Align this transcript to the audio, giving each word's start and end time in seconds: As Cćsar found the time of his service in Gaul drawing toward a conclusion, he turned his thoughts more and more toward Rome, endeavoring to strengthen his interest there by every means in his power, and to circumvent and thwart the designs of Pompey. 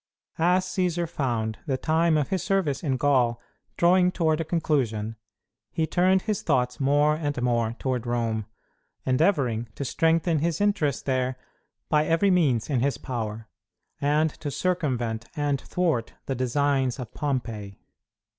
As 0.39 0.65
Cćsar 0.65 1.07
found 1.07 1.59
the 1.67 1.77
time 1.77 2.17
of 2.17 2.29
his 2.29 2.41
service 2.41 2.81
in 2.83 2.97
Gaul 2.97 3.39
drawing 3.77 4.11
toward 4.11 4.41
a 4.41 4.43
conclusion, 4.43 5.15
he 5.69 5.85
turned 5.85 6.23
his 6.23 6.41
thoughts 6.41 6.79
more 6.79 7.13
and 7.13 7.39
more 7.43 7.73
toward 7.77 8.07
Rome, 8.07 8.47
endeavoring 9.05 9.67
to 9.75 9.85
strengthen 9.85 10.39
his 10.39 10.59
interest 10.59 11.05
there 11.05 11.37
by 11.87 12.07
every 12.07 12.31
means 12.31 12.67
in 12.67 12.79
his 12.79 12.97
power, 12.97 13.47
and 14.01 14.31
to 14.31 14.49
circumvent 14.49 15.25
and 15.35 15.61
thwart 15.61 16.13
the 16.25 16.33
designs 16.33 16.97
of 16.97 17.13
Pompey. 17.13 17.77